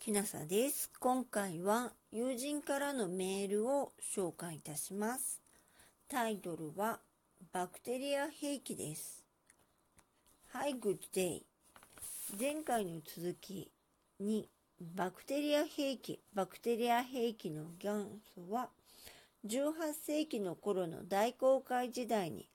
[0.00, 0.90] きなさです。
[0.98, 5.42] 今回は友人からのメールを紹介いたします。
[6.08, 7.00] タイトルは
[7.52, 9.22] バクテリア兵器です。
[10.54, 11.42] Hi, good day.
[12.40, 13.70] 前回の続き
[14.18, 14.48] に
[14.80, 18.70] バクテリア兵器、バクテリア兵器の元祖は
[19.46, 22.48] 18世紀の頃の大航海時代に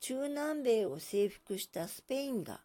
[0.00, 2.60] 中南米を征服したスペインが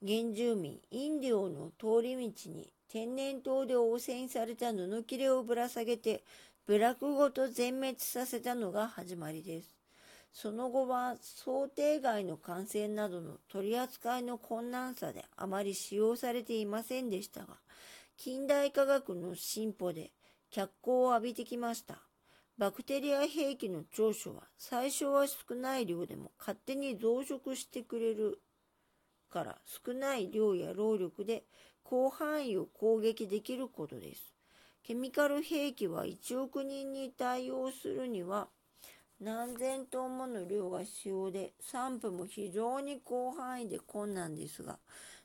[0.00, 6.24] 原住民インディオの通り道に天然痘で汚染された布切れをぶら下げて、
[6.66, 9.70] 部落ごと全滅させたのが始まりです。
[10.32, 17.58] その後は想定外の感染などの取り扱いの困難さであまり使用されていませんでしたが、
[18.16, 20.10] 近代科学の進歩で
[20.50, 22.02] 脚光を浴びてきました。
[22.58, 28.40] バクテリア兵器の長所は最初は少ない量でも勝手に増殖してくれる
[29.30, 31.44] から少ない量や労力で
[31.88, 34.34] 広範囲を攻撃できることです。
[34.82, 38.48] ケミカル兵器は1億人に対応するには
[39.20, 44.78] 何千トンもの量が必要で散布も非常に広範囲で困難ですが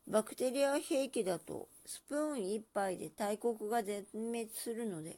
[0.07, 5.17] バクテリア兵器だとスプーン1杯で大国が全滅するので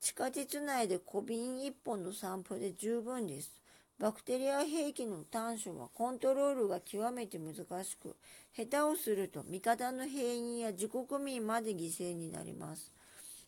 [0.00, 3.65] 地下鉄内で小瓶1本の散布で十分です。
[3.98, 8.14] バクテリア兵器の短所はコントロールが極めて難しく、
[8.54, 12.92] 下手をすると味方の兵員や自国民まで犠牲になります。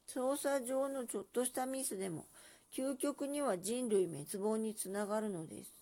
[0.06, 2.24] 操作上のちょっとしたミスでも、
[2.72, 5.72] 究極には人類滅亡につながるのです。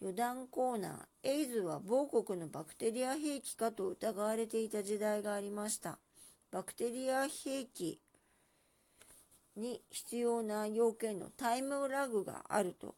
[0.00, 5.98] 余談コーナー、エイズは某国のバクテリア兵器かと疑われていた時代がありました。
[6.52, 7.98] バクテリア兵器
[9.56, 12.94] に必要な要件のタイムラグがあると、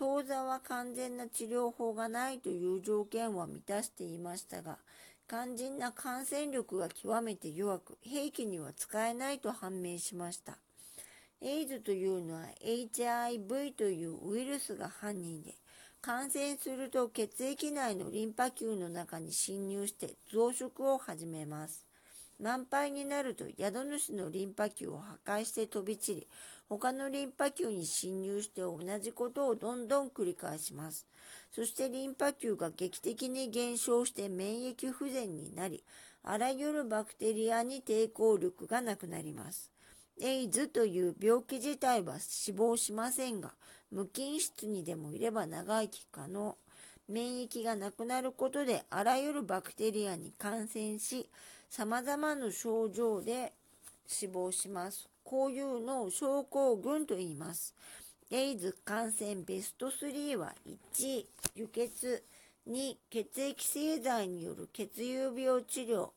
[0.00, 4.78] 当座は完全な治療法がないという条件は満たしていましたが、
[5.28, 10.56] 肝心な感染力が極めて弱く、兵器には使えないと判明しました。
[11.42, 15.52] エイズというのは HIV というウイルスが犯人で、
[16.00, 21.84] 感染すると血液内のリンパ球の中に侵入して増殖を始めます。
[22.42, 26.26] 満杯になると宿主のリンパ球を破壊して飛び散り、
[26.70, 31.04] 他のリンパ球に侵入して同じことをどんどん繰り返します。
[31.50, 35.82] そしてリンパ球が劇的に減少して免疫不全になり、
[36.22, 39.72] あらゆるバクテリアに抵抗力がなくなります。
[40.22, 43.52] エイズという病気自体は死亡しませんが、
[43.90, 46.56] 無菌室にでもいれば長生き可能。
[47.08, 51.28] 免疫がなくなることであらゆるバクテリアに感染し、
[51.68, 53.54] 様々な症状で
[54.06, 55.08] 死亡します。
[55.24, 57.74] こういうのを症候群と言います。
[58.30, 60.54] エイズ感染ベスト3は
[60.94, 62.24] 1、輸血、
[62.68, 66.10] 2、血液製剤による血友病治療、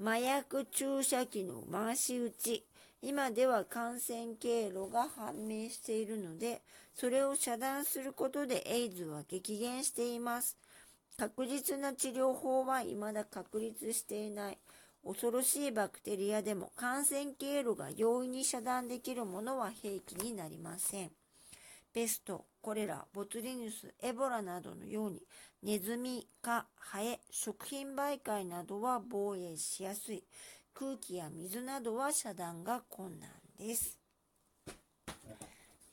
[0.00, 2.66] 麻薬注射器の回し打ち、
[3.02, 6.62] 今では感染経路が判明しているので、
[6.94, 10.56] それを遮断することでエイズは激減しています。
[11.18, 14.58] 確実な治療法は未だ確立していない。
[15.04, 21.10] 恐ろしいバクテリアでも感染経路が容易に遮断できるものは兵器になりません。
[21.92, 25.22] ペスト、コレラ、ボツリヌス、エボラなどのように
[25.62, 30.24] ネズミ、蚊、ハエ、食品媒介などは防衛しやすい。
[30.74, 33.98] 空気や水などは遮断が困難です。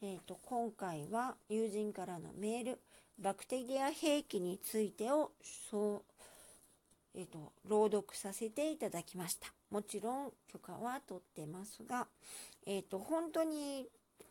[0.02, 2.80] えーと、今回は友人からのメール、
[3.18, 5.32] バクテリア兵器についてを
[5.70, 6.19] そう
[7.16, 9.48] えっ、ー、と、朗読させていただきました。
[9.72, 12.08] もちろん許可は取ってますが、
[12.66, 13.88] えっ、ー、と、本当に、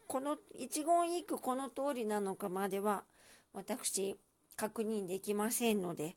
[0.06, 3.05] この一言一句この通りなのかまでは、
[3.53, 4.17] 私、
[4.56, 6.17] 確認できませんので、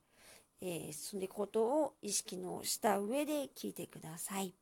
[0.61, 4.53] えー、そのことを意識のした上で聞いてください。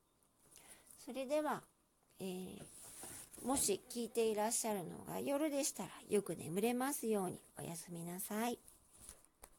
[1.06, 1.64] それでは、
[2.20, 8.60] えー、もし聞いていらっしゃるのが夜でしたらよく眠れますようにおやすみなさい。